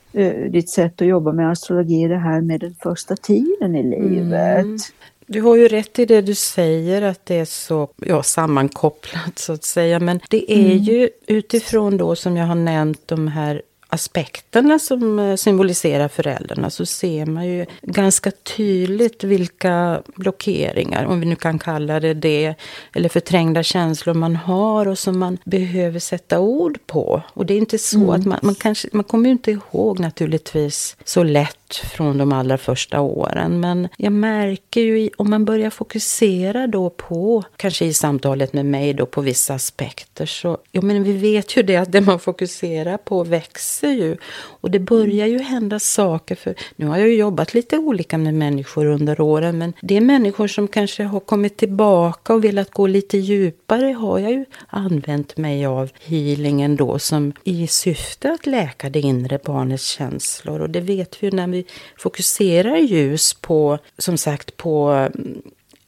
[0.50, 4.64] ditt sätt att jobba med astrologi, det här med den första tiden i livet?
[4.64, 4.78] Mm.
[5.26, 9.52] Du har ju rätt i det du säger att det är så ja, sammankopplat så
[9.52, 10.00] att säga.
[10.00, 10.78] Men det är mm.
[10.78, 13.62] ju utifrån då som jag har nämnt de här
[13.94, 21.26] aspekterna som eh, symboliserar föräldrarna så ser man ju ganska tydligt vilka blockeringar, om vi
[21.26, 22.54] nu kan kalla det det,
[22.94, 27.22] eller förträngda känslor man har och som man behöver sätta ord på.
[27.34, 28.10] Och det är inte så mm.
[28.10, 32.58] att man, man kanske, man kommer ju inte ihåg naturligtvis så lätt från de allra
[32.58, 33.60] första åren.
[33.60, 38.94] Men jag märker ju om man börjar fokusera då på, kanske i samtalet med mig
[38.94, 42.96] då på vissa aspekter så, ja men vi vet ju det att det man fokuserar
[42.96, 44.16] på växer ju.
[44.60, 48.34] Och det börjar ju hända saker för, nu har jag ju jobbat lite olika med
[48.34, 52.86] människor under åren men det är människor som kanske har kommit tillbaka och velat gå
[52.86, 58.90] lite djupare har jag ju använt mig av healingen då som i syfte att läka
[58.90, 61.63] det inre barnets känslor och det vet vi ju när vi
[61.98, 65.42] fokuserar ljus på, som sagt, på mm,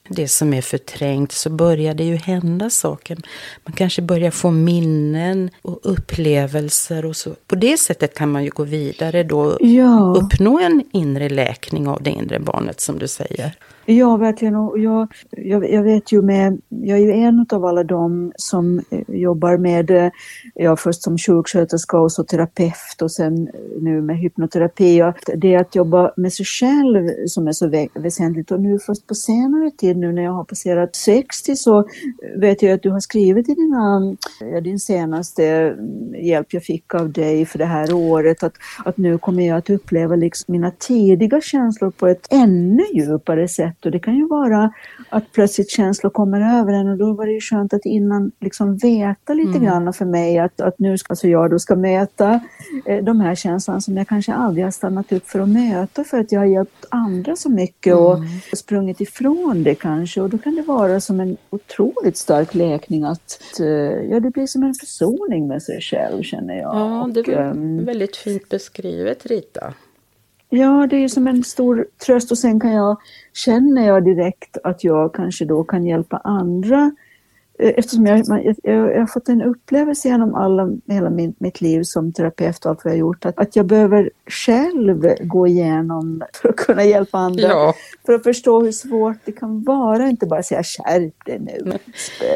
[0.09, 3.17] det som är förträngt så börjar det ju hända saker.
[3.65, 7.35] Man kanske börjar få minnen och upplevelser och så.
[7.47, 10.15] På det sättet kan man ju gå vidare då och ja.
[10.17, 13.53] uppnå en inre läkning av det inre barnet som du säger.
[13.89, 14.55] Ja, verkligen.
[14.55, 18.81] Och jag, jag, jag, vet ju med, jag är ju en av alla de som
[18.89, 20.09] eh, jobbar med, eh,
[20.53, 25.03] ja först som sjuksköterska och så terapeut och sen eh, nu med hypnoterapi.
[25.03, 28.51] Och det är att jobba med sig själv som är så väsentligt.
[28.51, 31.87] Och nu först på senare tid, nu när jag har passerat 60 så
[32.37, 36.93] vet jag att du har skrivit i dina, ja, din senaste mm, hjälp jag fick
[36.93, 38.53] av dig för det här året att,
[38.85, 43.76] att nu kommer jag att uppleva liksom mina tidiga känslor på ett ännu djupare sätt
[43.77, 44.71] sätt och det kan ju vara
[45.09, 48.77] att plötsligt känslor kommer över en och då var det ju skönt att innan liksom
[48.77, 49.63] veta lite mm.
[49.63, 52.39] grann för mig att, att nu ska alltså jag då ska möta
[52.85, 56.19] eh, de här känslorna som jag kanske aldrig har stannat upp för att möta för
[56.19, 58.27] att jag har hjälpt andra så mycket och mm.
[58.53, 63.59] sprungit ifrån det kanske och då kan det vara som en otroligt stark läkning att
[63.59, 63.65] eh,
[64.11, 66.75] ja, det blir som en försoning med sig själv känner jag.
[66.75, 69.73] Ja, det var um, väldigt fint beskrivet Rita.
[70.49, 72.97] Ja, det är som en stor tröst och sen kan jag,
[73.33, 76.91] känner jag direkt att jag kanske då kan hjälpa andra
[77.59, 81.83] eh, eftersom jag, jag, jag, har fått en upplevelse genom alla, hela min, mitt liv
[81.83, 86.49] som terapeut och allt vad jag gjort, att, att jag behöver själv gå igenom för
[86.49, 87.47] att kunna hjälpa andra.
[87.47, 87.73] Ja.
[88.05, 91.77] För att förstå hur svårt det kan vara, inte bara säga skärp dig nu.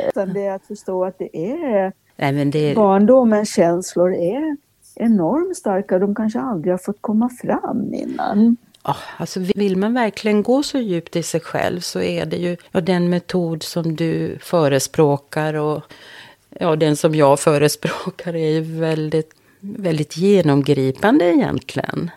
[0.10, 2.76] Utan det är att förstå att det är, Nej, men det...
[2.76, 4.58] barndomens känslor är
[4.96, 6.00] enormt starka.
[6.00, 8.58] De kanske aldrig har fått komma fram innan.
[8.84, 12.58] Oh, alltså vill man verkligen gå så djupt i sig själv så är det ju
[12.72, 15.82] ja, den metod som du förespråkar och
[16.60, 22.12] ja, den som jag förespråkar är ju väldigt, väldigt genomgripande egentligen.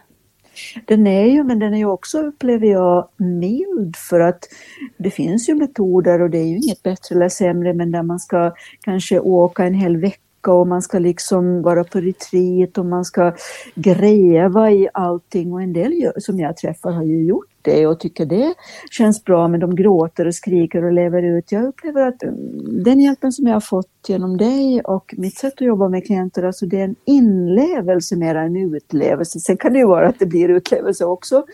[0.85, 4.49] Den är ju, men den är ju också, upplever jag, mild för att
[4.97, 8.19] det finns ju metoder och det är ju inget bättre eller sämre, men där man
[8.19, 12.87] ska kanske åka en hel vecka tänka och man ska liksom vara på retreat och
[12.87, 13.33] man ska
[13.75, 18.27] gräva i allting och en del som jag träffar har ju gjort det och tycker
[18.27, 18.55] det
[18.91, 21.53] känns bra men de gråter och skriker och lever ut.
[21.53, 25.53] Jag upplever att mm, den hjälpen som jag har fått genom dig och mitt sätt
[25.57, 29.41] att jobba med klienter, alltså det är en inlevelse mer än utlevelse.
[29.41, 31.45] Sen kan det ju vara att det blir utlevelse också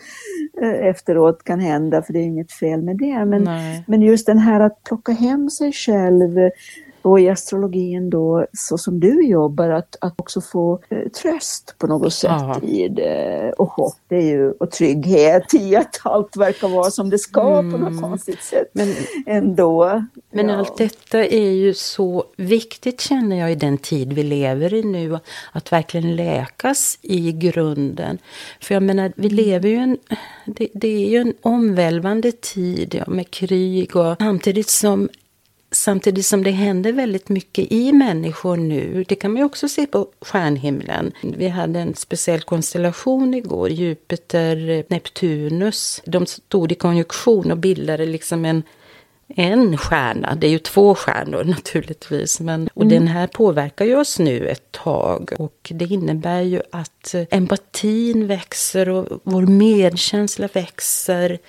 [0.61, 3.25] eh, efteråt kan hända för det är inget fel med det.
[3.25, 3.49] Men,
[3.87, 6.37] men just den här att plocka hem sig själv
[7.01, 11.87] och i astrologin då, så som du jobbar, att, att också få eh, tröst på
[11.87, 12.61] något sätt ja.
[12.61, 13.53] i det.
[13.57, 17.59] Och hopp det är ju, och trygghet i att allt verkar vara som det ska
[17.59, 17.71] mm.
[17.71, 18.01] på något mm.
[18.01, 20.03] konstigt sätt men, ändå.
[20.31, 20.55] Men ja.
[20.55, 25.19] allt detta är ju så viktigt känner jag i den tid vi lever i nu.
[25.51, 28.17] Att verkligen läkas i grunden.
[28.61, 29.97] För jag menar, vi lever ju en,
[30.45, 35.09] det, det är ju en omvälvande tid ja, med krig och samtidigt som
[35.81, 39.05] Samtidigt som det händer väldigt mycket i människor nu.
[39.07, 41.11] Det kan man ju också se på stjärnhimlen.
[41.21, 46.01] Vi hade en speciell konstellation igår, Jupiter, Neptunus.
[46.05, 48.63] De stod i konjunktion och bildade liksom en
[49.35, 50.35] en stjärna.
[50.35, 52.39] Det är ju två stjärnor naturligtvis.
[52.39, 52.93] Men, och mm.
[52.93, 55.33] den här påverkar ju oss nu ett tag.
[55.39, 61.39] Och det innebär ju att empatin växer och vår medkänsla växer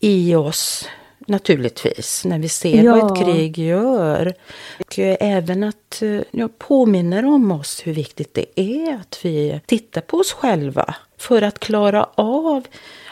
[0.00, 0.88] i oss
[1.26, 2.92] naturligtvis, när vi ser ja.
[2.92, 4.34] vad ett krig gör.
[4.78, 10.00] Och även att eh, jag påminner om oss hur viktigt det är att vi tittar
[10.00, 12.62] på oss själva för att klara av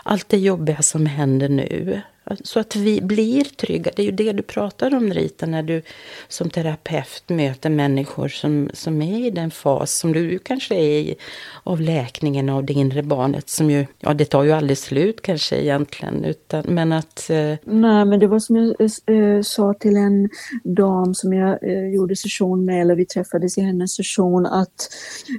[0.03, 2.03] allt det jobbiga som händer nu.
[2.45, 3.91] Så att vi blir trygga.
[3.97, 5.83] Det är ju det du pratar om Rita, när du
[6.29, 11.17] som terapeut möter människor som, som är i den fas som du kanske är i
[11.63, 13.49] av läkningen av det inre barnet.
[13.49, 16.25] Som ju, ja det tar ju aldrig slut kanske egentligen.
[16.25, 17.31] Utan, men att...
[17.31, 17.55] Eh...
[17.65, 20.29] Nej men det var som jag eh, sa till en
[20.65, 24.89] dam som jag eh, gjorde session med, eller vi träffades i hennes session, att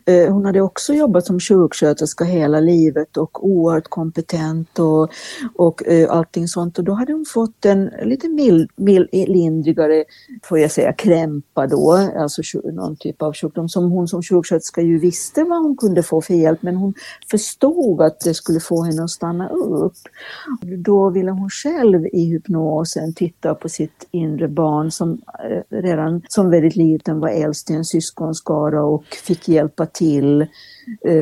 [0.05, 5.09] eh, hon hade också jobbat som sjuksköterska hela livet och oerhört kompetent och,
[5.55, 6.72] och eh, allting sånt.
[6.77, 10.03] Och då hade hon fått en lite mild, mild, lindrigare,
[10.43, 14.99] får jag säga, krämpa då, alltså någon typ av sjukdom som hon som sjuksköterska ju
[14.99, 16.93] visste vad hon kunde få för hjälp men hon
[17.31, 19.97] förstod att det skulle få henne att stanna upp.
[20.77, 26.49] Då ville hon själv i hypnosen titta på sitt inre barn som eh, redan som
[26.49, 30.47] väldigt liten var äldst i en syskonskara och fick hjälpa till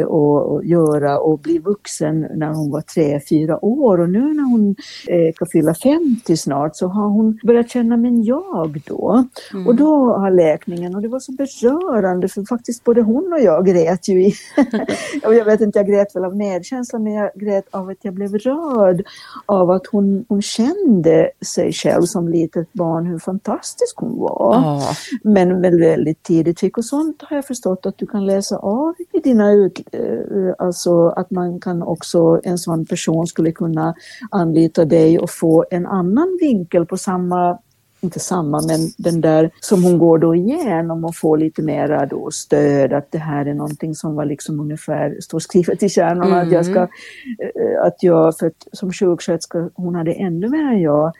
[0.06, 4.00] och, och, göra och bli vuxen när hon var tre, fyra år.
[4.00, 4.76] Och nu när hon
[5.08, 9.24] eh, ska fylla 50 snart så har hon börjat känna, men jag då?
[9.54, 9.68] Mm.
[9.68, 13.66] Och då har läkningen, och det var så berörande för faktiskt både hon och jag
[13.66, 14.34] grät ju i,
[15.22, 18.34] jag vet inte, jag grät väl av medkänsla men jag grät av att jag blev
[18.38, 19.04] rörd
[19.46, 24.56] av att hon, hon kände sig själv som litet barn, hur fantastisk hon var.
[24.58, 24.92] Oh.
[25.24, 29.20] Men väldigt tidigt fick och sånt har jag förstått att du kan läsa av i
[29.20, 33.96] dina ut, eh, alltså att man kan också, en sån person skulle kunna
[34.32, 37.60] anlita dig och få en annan vinkel på samma
[38.02, 42.32] inte samma, men den där som hon går då igenom och får lite mera då
[42.32, 46.40] stöd att det här är någonting som var liksom ungefär, står skrivet i kärnan mm.
[46.40, 50.82] att jag ska, eh, att jag, för att som sjuksköterska, hon hade ännu mer än
[50.82, 51.12] jag,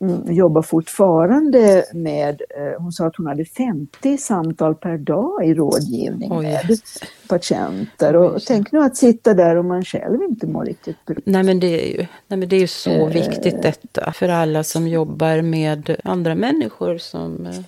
[0.00, 5.54] mm, jobbar fortfarande med, eh, hon sa att hon hade 50 samtal per dag i
[5.54, 6.78] rådgivning oh, med
[7.28, 8.16] patienter.
[8.16, 11.16] Och tänk nu att sitta där och man själv inte mår riktigt bra.
[11.24, 14.28] Nej men det är ju, nej, men det är ju så eh, viktigt detta för
[14.28, 17.46] alla som jobbar med andra andra människor som...
[17.46, 17.60] Eh,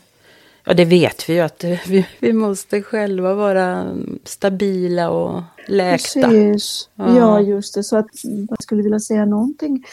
[0.64, 6.20] ja, det vet vi ju att vi, vi måste själva vara stabila och läkta.
[6.20, 6.88] Precis.
[6.94, 7.16] Ja.
[7.16, 7.82] ja, just det.
[7.82, 8.08] Så att
[8.48, 9.84] jag skulle vilja säga någonting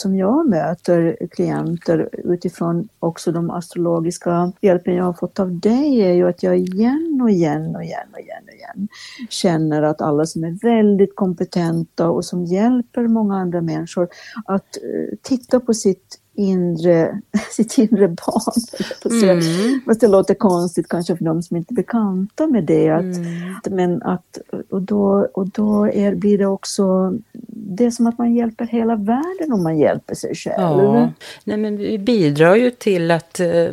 [0.00, 6.12] som jag möter klienter utifrån också de astrologiska hjälpen jag har fått av dig är
[6.12, 8.88] ju att jag igen och igen och igen och igen och igen
[9.30, 14.08] känner att alla som är väldigt kompetenta och som hjälper många andra människor
[14.44, 17.20] att uh, titta på sitt inre,
[17.50, 18.62] sitt inre barn.
[19.26, 19.80] Mm.
[19.86, 22.88] Fast det låter konstigt kanske för de som inte är bekanta med det.
[22.88, 23.54] Att, mm.
[23.70, 24.38] Men att,
[24.70, 27.14] och då, och då är, blir det också,
[27.48, 30.82] det är som att man hjälper hela världen om man hjälper sig själv.
[30.84, 31.12] Ja.
[31.44, 33.68] Nej, men vi bidrar ju till att, eh,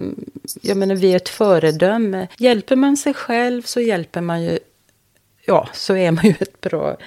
[0.62, 2.28] jag menar vi är ett föredöme.
[2.38, 4.60] Hjälper man sig själv så hjälper man ju
[5.46, 6.98] ja, så är man ju ett bra,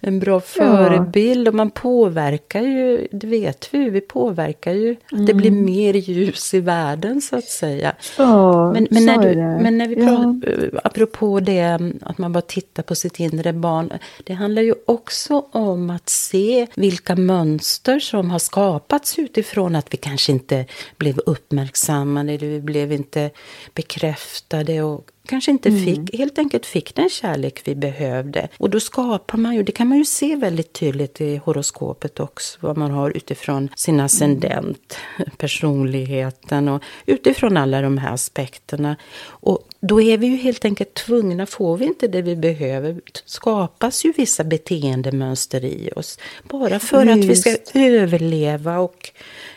[0.00, 1.46] en bra förebild.
[1.46, 1.50] Ja.
[1.50, 4.96] Och man påverkar ju, det vet vi vi påverkar ju.
[5.12, 5.26] Mm.
[5.26, 5.64] Det blir mm.
[5.64, 7.94] mer ljus i världen så att säga.
[8.18, 10.80] Ja, men, men, när, du, men när vi pratar, ja.
[10.84, 13.92] apropå det att man bara tittar på sitt inre barn.
[14.24, 19.96] Det handlar ju också om att se vilka mönster som har skapats utifrån att vi
[19.96, 20.66] kanske inte
[20.96, 23.30] blev uppmärksammade, vi blev inte
[23.74, 25.84] bekräftade och kanske inte mm.
[25.84, 28.48] fick, helt enkelt fick den kärlek vi behövde.
[28.56, 32.58] Och då skapar man ju, det kan man ju se väldigt tydligt i horoskopet också,
[32.60, 35.30] vad man har utifrån sin ascendent, mm.
[35.36, 38.96] personligheten och utifrån alla de här aspekterna.
[39.24, 44.04] Och då är vi ju helt enkelt tvungna, får vi inte det vi behöver, skapas
[44.04, 46.18] ju vissa beteendemönster i oss.
[46.42, 47.18] Bara för Just.
[47.18, 49.10] att vi ska överleva och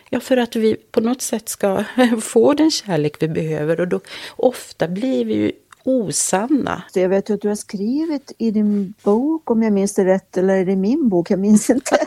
[0.09, 1.83] Ja, för att vi på något sätt ska
[2.21, 3.79] få den kärlek vi behöver.
[3.79, 3.99] Och då
[4.35, 5.51] ofta blir vi ju
[5.85, 6.83] osanna.
[6.93, 10.55] Jag vet att du har skrivit i din bok, om jag minns det rätt, eller
[10.55, 11.97] är det min bok, jag minns inte,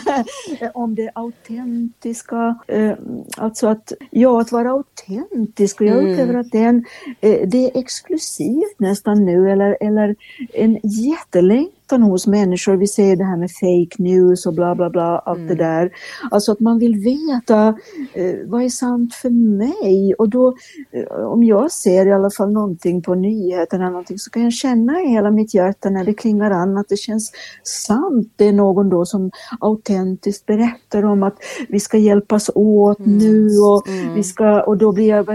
[0.74, 2.92] om det autentiska, eh,
[3.36, 6.10] alltså att, ja, att vara autentisk och jag mm.
[6.12, 6.84] upplever att det är, en,
[7.20, 10.16] eh, det är exklusivt nästan nu eller, eller
[10.52, 12.76] en jättelängtan längtan hos människor.
[12.76, 15.48] Vi ser det här med fake news och bla bla bla, allt mm.
[15.48, 15.90] det där.
[16.30, 17.68] Alltså att man vill veta
[18.14, 20.14] eh, vad är sant för mig?
[20.18, 20.54] Och då,
[20.92, 25.00] eh, om jag ser i alla fall någonting på nyheterna någonting, så kan jag känna
[25.02, 27.32] i hela mitt hjärta när det klingar an att det känns
[27.64, 28.32] sant.
[28.36, 29.30] Det är någon då som
[29.60, 31.36] autentiskt berättar om att
[31.68, 33.18] vi ska hjälpas åt mm.
[33.18, 34.14] nu och, mm.
[34.14, 35.26] vi ska, och då blir jag,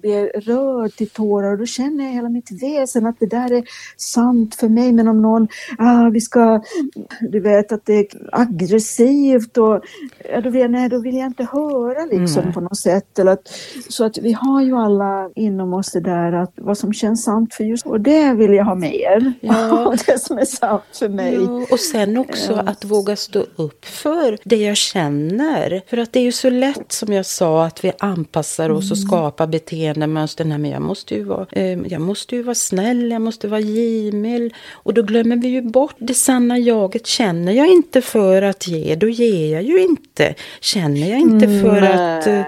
[0.00, 3.64] blir rörd till tårar och då känner jag hela mitt väsen att det där är
[3.96, 4.92] sant för mig.
[4.92, 6.62] Men om någon ah, vi ska,
[7.20, 9.80] du vet att det är aggressivt och
[10.32, 12.54] ja, då, vill, nej, då vill jag inte höra liksom mm.
[12.54, 13.18] på något sätt.
[13.18, 13.48] Eller att,
[13.88, 17.54] så att vi har ju alla inom oss det där att vad som känns sant
[17.54, 19.32] för just och det vill jag ha mer.
[19.40, 19.94] Ja.
[20.06, 21.34] det som är sant för mig.
[21.34, 25.82] Ja, och sen också att våga stå upp för det jag känner.
[25.86, 28.92] För att det är ju så lätt som jag sa att vi anpassar oss mm.
[28.92, 30.44] och skapar beteendemönster.
[30.44, 33.60] Nej, men jag måste ju vara, eh, jag måste ju vara snäll, jag måste vara
[33.60, 34.52] givmild.
[34.72, 37.06] Och då glömmer vi ju bort det sanna jaget.
[37.06, 40.34] Känner jag inte för att ge, då ger jag ju inte.
[40.60, 42.18] Känner jag inte för mm.
[42.18, 42.26] att...
[42.26, 42.42] Eh,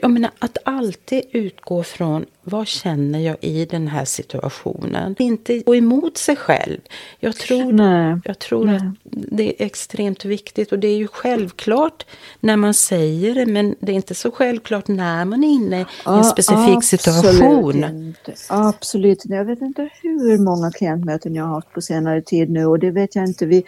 [0.00, 5.14] jag menar, att alltid utgå från vad känner jag i den här situationen?
[5.18, 6.80] Inte gå emot sig själv.
[7.20, 8.20] Jag tror, Nej.
[8.24, 8.76] Jag tror Nej.
[8.76, 12.06] att det är extremt viktigt och det är ju självklart
[12.40, 15.86] när man säger det men det är inte så självklart när man är inne i
[16.04, 17.84] en specifik absolut situation.
[17.84, 18.34] Inte.
[18.48, 22.78] Absolut Jag vet inte hur många klientmöten jag har haft på senare tid nu och
[22.78, 23.46] det vet jag inte.
[23.46, 23.64] Vi,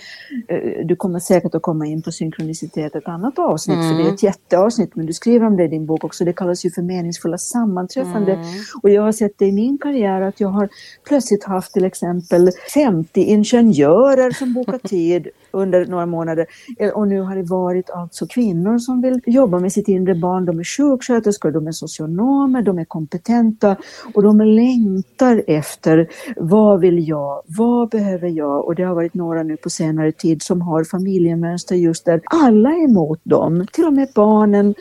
[0.49, 3.89] eh, du kommer säkert att komma in på synkronicitet ett annat avsnitt mm.
[3.89, 4.33] för det är ett mm.
[4.33, 6.25] jätteavsnitt men du skriver om det i din bok också.
[6.25, 8.33] Det kallas ju för meningsfulla sammanträffande.
[8.33, 8.47] Mm.
[8.83, 10.69] Och jag har sett det i min karriär att jag har
[11.09, 16.47] plötsligt haft till exempel 50 ingenjörer som bokat tid under några månader.
[16.79, 20.45] Eh, och nu har det varit alltså kvinnor som vill jobba med sitt inre barn.
[20.45, 23.77] De är sjuksköterskor, de är socionomer, de är kompetenta
[24.15, 28.65] och de längtar efter vad vill jag, vad behöver jag?
[28.65, 32.71] Och det har varit några nu på senare tid som har familjemönster just där alla
[32.71, 33.67] är emot dem.
[33.73, 34.75] Till och med barnen,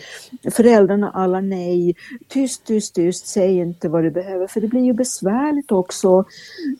[0.52, 1.96] föräldrarna, alla nej.
[2.28, 4.48] Tyst, tyst, tyst, säg inte vad du behöver.
[4.48, 6.26] För det blir ju besvärligt också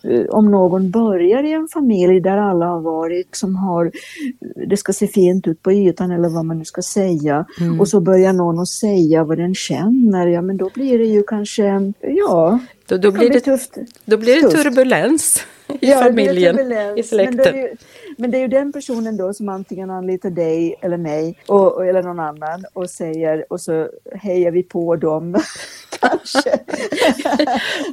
[0.04, 4.78] eh, om någon börjar i en familj där alla har varit, som har har, det
[4.78, 7.46] ska se fint ut på ytan eller vad man nu ska säga.
[7.62, 7.80] Mm.
[7.80, 11.24] Och så börjar någon att säga vad den känner, ja men då blir det ju
[11.24, 13.78] kanske, ja, då, då, blir, det, tufft.
[14.06, 17.00] då blir det turbulens i ja, familjen, turbulens.
[17.00, 17.38] i släkten.
[17.38, 17.78] Men det,
[18.18, 22.04] men det, är ju, den personen då som antingen anlitar dig eller mig och, eller
[22.04, 25.36] någon annan och säger och så hejar vi på dem
[26.00, 26.60] kanske.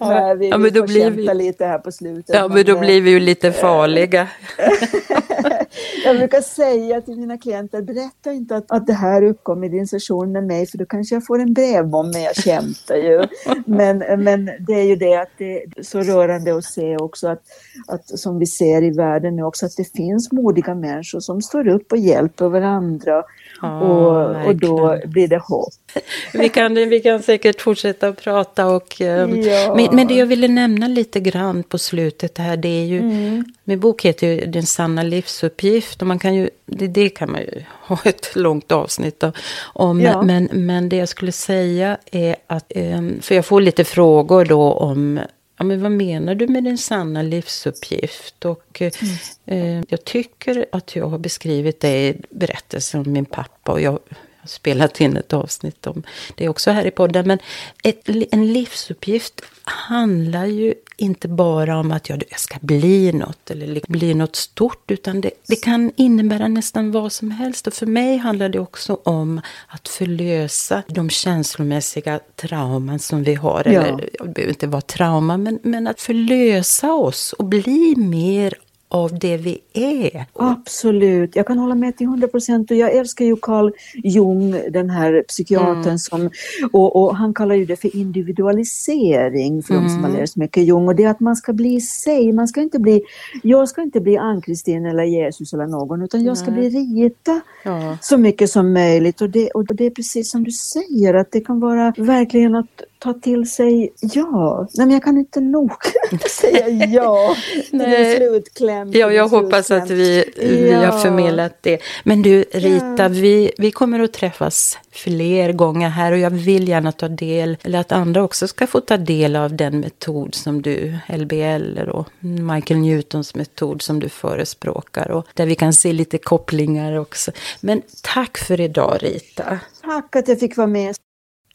[0.01, 2.35] ja, vi, ja, men då blir vi lite här på slutet.
[2.35, 4.29] Ja, men då blir vi ju lite farliga.
[6.05, 9.87] jag brukar säga till mina klienter, berätta inte att, att det här uppkom i din
[9.87, 13.27] session med mig, för då kanske jag får en brevbomb, men jag kämpar ju.
[13.67, 17.43] Men, men det är ju det att det är så rörande att se också att,
[17.89, 21.69] att, som vi ser i världen nu också, att det finns modiga människor som står
[21.69, 23.23] upp och hjälper varandra.
[23.63, 25.73] Och, och då blir det hopp.
[26.33, 29.01] Vi kan, vi kan säkert fortsätta att prata och...
[29.01, 29.75] Ehm, ja.
[29.77, 32.99] men, men det jag ville nämna lite grann på slutet här, det är ju...
[32.99, 33.45] Mm.
[33.65, 36.51] Min bok heter ju Den sanna livsuppgift och man kan ju...
[36.67, 39.25] Det, det kan man ju ha ett långt avsnitt
[39.63, 40.01] om.
[40.01, 40.23] Ja.
[40.23, 42.73] Men, men det jag skulle säga är att...
[42.75, 45.21] Ehm, för jag får lite frågor då om
[45.63, 48.45] ja, men vad menar du med din sanna livsuppgift?
[48.45, 49.79] Och mm.
[49.79, 53.99] eh, jag tycker att jag har beskrivit det i berättelsen om min pappa och jag
[54.43, 56.03] har spelat in ett avsnitt om
[56.35, 57.27] det också här i podden.
[57.27, 57.39] Men
[57.83, 64.15] ett, en livsuppgift handlar ju inte bara om att jag ska bli något eller bli
[64.15, 67.67] något stort, utan det, det kan innebära nästan vad som helst.
[67.67, 73.63] Och för mig handlar det också om att förlösa de känslomässiga trauman som vi har.
[73.67, 73.83] Ja.
[73.83, 78.55] Eller det behöver inte vara trauma, men, men att förlösa oss och bli mer
[78.93, 80.25] av det vi är.
[80.33, 85.25] Absolut, jag kan hålla med till 100 procent jag älskar ju Carl Jung, den här
[85.29, 85.99] psykiatern mm.
[85.99, 86.31] som,
[86.73, 89.85] och, och, han kallar ju det för individualisering för mm.
[89.85, 90.21] de som har mm.
[90.21, 93.03] läst mycket Jung och det är att man ska bli sig, man ska inte bli,
[93.43, 96.71] jag ska inte bli Ann-Kristin eller Jesus eller någon utan jag ska Nej.
[96.71, 97.99] bli Rita ja.
[98.01, 101.41] så mycket som möjligt och det, och det är precis som du säger att det
[101.41, 104.69] kan vara verkligen att ta till sig ja.
[104.75, 105.73] Nej, men jag kan inte nog
[106.41, 107.37] säga ja
[107.71, 108.93] till slutkläm.
[108.93, 110.91] Ja, jag hoppas att vi, vi ja.
[110.91, 111.83] har förmedlat det.
[112.05, 113.09] Men du Rita, ja.
[113.09, 117.79] vi, vi kommer att träffas fler gånger här och jag vill gärna ta del, eller
[117.79, 122.81] att andra också ska få ta del av den metod som du, LBL och Michael
[122.81, 127.33] Newtons metod som du förespråkar och där vi kan se lite kopplingar också.
[127.61, 129.59] Men tack för idag Rita.
[129.83, 130.95] Tack att jag fick vara med.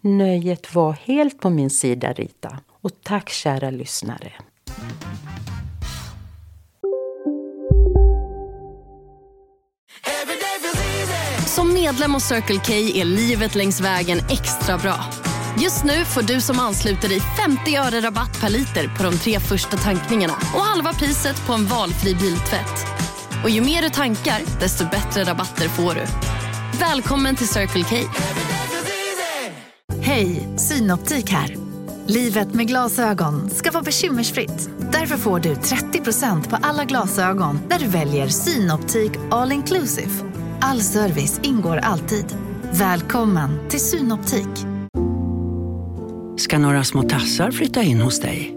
[0.07, 2.59] Nöjet var helt på min sida, Rita.
[2.81, 4.33] Och tack kära lyssnare.
[11.45, 14.95] Som medlem hos Circle K är livet längs vägen extra bra.
[15.59, 19.39] Just nu får du som ansluter dig 50 öre rabatt per liter på de tre
[19.39, 22.87] första tankningarna och halva priset på en valfri biltvätt.
[23.43, 26.05] Och ju mer du tankar, desto bättre rabatter får du.
[26.79, 27.95] Välkommen till Circle K.
[30.17, 31.55] Hej, Synoptik här.
[32.07, 34.69] Livet med glasögon ska vara bekymmersfritt.
[34.91, 40.09] Därför får du 30% på alla glasögon när du väljer Synoptik All Inclusive.
[40.61, 42.25] All service ingår alltid.
[42.71, 44.65] Välkommen till Synoptik.
[46.37, 48.55] Ska några små tassar flytta in hos dig?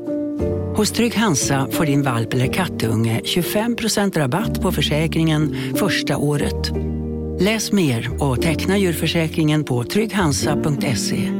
[0.77, 6.71] Hos Trygg Hansa får din valp eller kattunge 25% rabatt på försäkringen första året.
[7.41, 11.40] Läs mer och teckna djurförsäkringen på trygghansa.se.